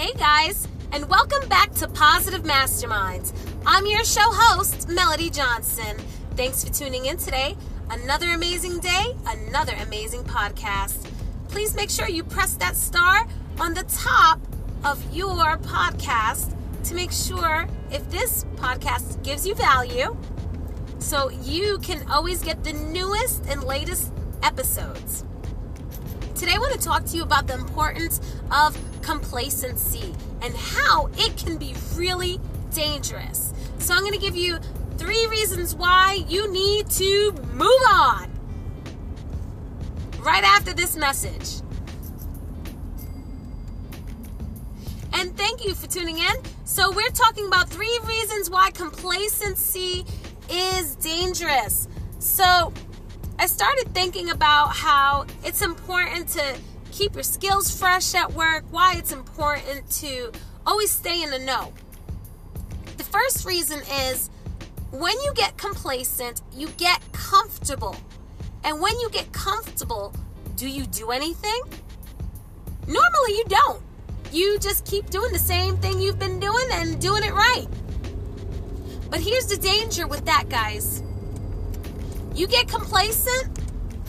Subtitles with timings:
[0.00, 3.34] Hey guys, and welcome back to Positive Masterminds.
[3.66, 5.94] I'm your show host, Melody Johnson.
[6.36, 7.54] Thanks for tuning in today.
[7.90, 11.06] Another amazing day, another amazing podcast.
[11.50, 13.26] Please make sure you press that star
[13.58, 14.40] on the top
[14.84, 20.16] of your podcast to make sure if this podcast gives you value
[20.98, 25.26] so you can always get the newest and latest episodes.
[26.40, 28.18] Today, I want to talk to you about the importance
[28.50, 32.40] of complacency and how it can be really
[32.72, 33.52] dangerous.
[33.78, 34.58] So, I'm going to give you
[34.96, 38.30] three reasons why you need to move on
[40.20, 41.60] right after this message.
[45.12, 46.34] And thank you for tuning in.
[46.64, 50.06] So, we're talking about three reasons why complacency
[50.50, 51.86] is dangerous.
[52.18, 52.72] So,
[53.40, 56.58] I started thinking about how it's important to
[56.92, 60.30] keep your skills fresh at work, why it's important to
[60.66, 61.72] always stay in the know.
[62.98, 64.28] The first reason is
[64.90, 67.96] when you get complacent, you get comfortable.
[68.62, 70.14] And when you get comfortable,
[70.56, 71.62] do you do anything?
[72.86, 73.82] Normally, you don't.
[74.30, 77.68] You just keep doing the same thing you've been doing and doing it right.
[79.08, 81.02] But here's the danger with that, guys
[82.34, 83.58] you get complacent,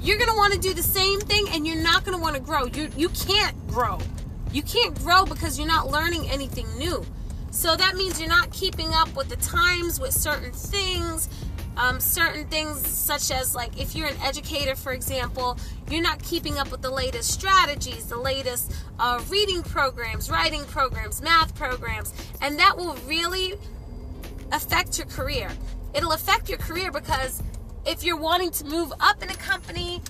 [0.00, 2.36] you're going to want to do the same thing and you're not going to want
[2.36, 2.66] to grow.
[2.66, 3.98] You you can't grow.
[4.52, 7.04] You can't grow because you're not learning anything new.
[7.50, 11.28] So that means you're not keeping up with the times with certain things.
[11.76, 15.58] Um, certain things, such as like if you're an educator, for example,
[15.90, 21.20] you're not keeping up with the latest strategies, the latest uh, reading programs, writing programs,
[21.20, 23.54] math programs, and that will really
[24.52, 25.50] affect your career.
[25.94, 27.42] It'll affect your career because
[27.86, 30.00] if you're wanting to move up in a company,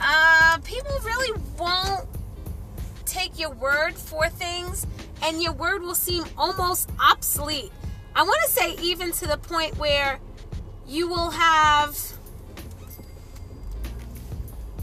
[0.00, 2.08] uh, people really won't
[3.04, 4.86] take your word for things,
[5.22, 7.70] and your word will seem almost obsolete.
[8.14, 10.18] I want to say, even to the point where
[10.86, 11.96] you will have.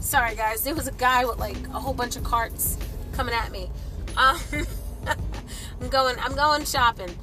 [0.00, 2.76] Sorry, guys, there was a guy with like a whole bunch of carts
[3.12, 3.70] coming at me.
[4.16, 4.40] Um,
[5.80, 6.16] I'm going.
[6.18, 7.14] I'm going shopping.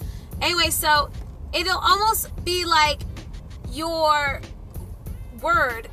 [0.41, 1.09] Anyway, so
[1.53, 3.01] it'll almost be like
[3.71, 4.41] your
[5.41, 5.89] word,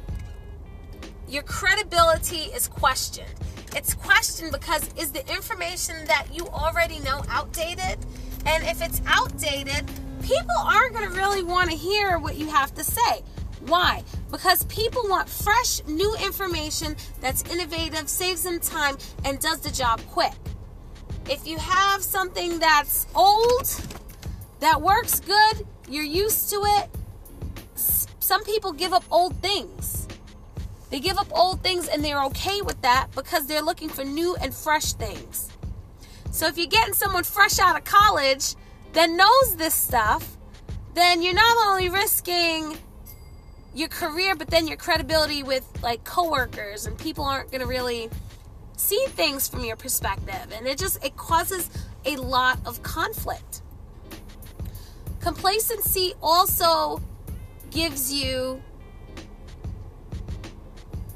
[1.28, 3.28] your credibility is questioned.
[3.74, 7.98] It's questioned because is the information that you already know outdated?
[8.46, 9.84] And if it's outdated,
[10.22, 13.22] people aren't going to really want to hear what you have to say.
[13.66, 14.04] Why?
[14.30, 20.00] Because people want fresh, new information that's innovative, saves them time, and does the job
[20.10, 20.34] quick.
[21.28, 23.66] If you have something that's old,
[24.60, 26.90] that works good, you're used to it,
[28.24, 30.08] some people give up old things.
[30.88, 34.34] They give up old things and they're okay with that because they're looking for new
[34.36, 35.50] and fresh things.
[36.30, 38.54] So if you're getting someone fresh out of college
[38.94, 40.38] that knows this stuff,
[40.94, 42.78] then you're not only risking
[43.74, 48.08] your career, but then your credibility with like coworkers and people aren't going to really
[48.78, 50.50] see things from your perspective.
[50.56, 51.68] And it just it causes
[52.06, 53.60] a lot of conflict.
[55.20, 57.02] Complacency also
[57.74, 58.62] gives you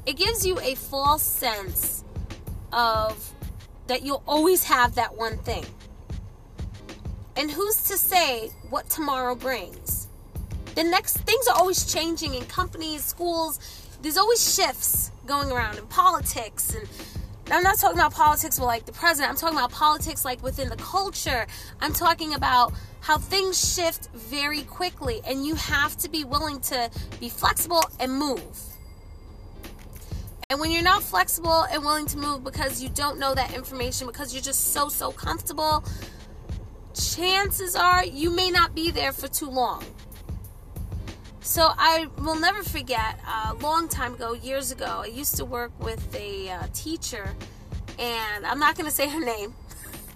[0.05, 2.03] it gives you a false sense
[2.73, 3.33] of
[3.87, 5.65] that you'll always have that one thing.
[7.35, 10.07] And who's to say what tomorrow brings?
[10.75, 13.59] The next things are always changing in companies, schools.
[14.01, 16.87] There's always shifts going around in politics and
[17.51, 19.31] I'm not talking about politics with like the president.
[19.31, 21.47] I'm talking about politics like within the culture.
[21.81, 26.91] I'm talking about how things shift very quickly and you have to be willing to
[27.19, 28.41] be flexible and move.
[30.51, 34.07] And when you're not flexible and willing to move because you don't know that information,
[34.07, 35.83] because you're just so, so comfortable,
[36.93, 39.83] chances are you may not be there for too long.
[41.49, 45.71] So I will never forget a long time ago, years ago, I used to work
[45.83, 47.33] with a uh, teacher,
[47.97, 49.55] and I'm not going to say her name.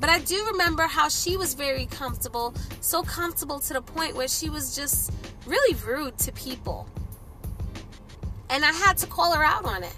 [0.00, 4.26] but I do remember how she was very comfortable, so comfortable to the point where
[4.26, 5.12] she was just
[5.44, 6.88] really rude to people.
[8.48, 9.96] And I had to call her out on it.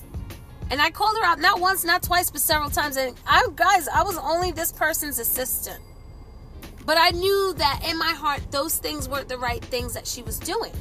[0.73, 2.96] And I called her out not once, not twice, but several times.
[2.96, 5.81] And I, guys, I was only this person's assistant.
[6.91, 10.23] But I knew that in my heart, those things weren't the right things that she
[10.23, 10.73] was doing.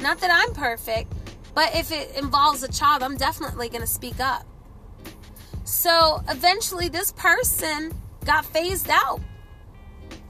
[0.00, 1.12] Not that I'm perfect,
[1.54, 4.44] but if it involves a child, I'm definitely going to speak up.
[5.62, 9.20] So eventually, this person got phased out.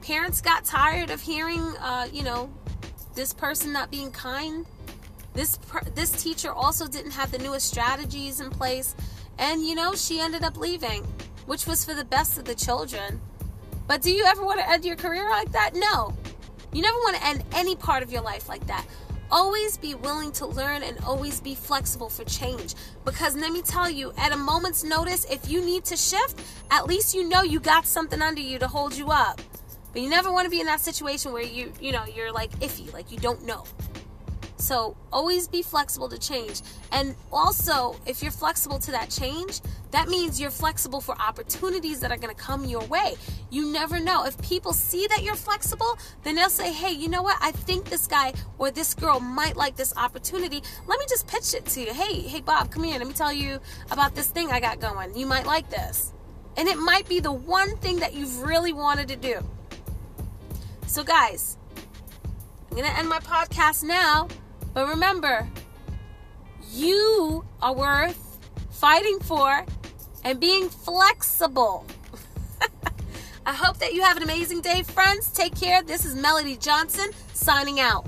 [0.03, 2.53] Parents got tired of hearing, uh, you know,
[3.15, 4.67] this person not being kind.
[5.33, 5.59] This
[5.95, 8.95] this teacher also didn't have the newest strategies in place,
[9.39, 11.07] and you know, she ended up leaving.
[11.47, 13.21] which was for the best of the children.
[13.87, 15.73] But do you ever want to end your career like that?
[15.75, 16.15] No.
[16.73, 18.87] You never want to end any part of your life like that.
[19.31, 22.75] Always be willing to learn and always be flexible for change.
[23.05, 26.41] Because let me tell you, at a moment's notice, if you need to shift,
[26.71, 29.41] at least you know you got something under you to hold you up.
[29.93, 32.51] But you never want to be in that situation where you, you know, you're like
[32.61, 33.65] iffy, like you don't know.
[34.63, 36.63] So always be flexible to change.
[36.93, 39.61] And also, if you're flexible to that change,
[39.91, 43.17] that means you're flexible for opportunities that are going to come your way.
[43.51, 44.25] You never know.
[44.25, 47.39] If people see that you're flexible, then they'll say, hey, you know what?
[47.41, 50.63] I think this guy or this girl might like this opportunity.
[50.87, 51.93] Let me just pitch it to you.
[51.93, 52.99] Hey, hey, Bob, come here.
[52.99, 53.59] Let me tell you
[53.91, 55.19] about this thing I got going.
[55.19, 56.13] You might like this.
[56.57, 59.45] And it might be the one thing that you've really wanted to do.
[60.87, 61.59] So, guys,
[62.71, 64.29] I'm going to end my podcast now.
[64.75, 65.49] But remember,
[66.71, 68.39] you are worth
[68.71, 69.65] fighting for
[70.25, 71.87] and being flexible.
[73.47, 75.31] I hope that you have an amazing day, friends.
[75.33, 75.83] Take care.
[75.83, 78.07] This is Melody Johnson signing out.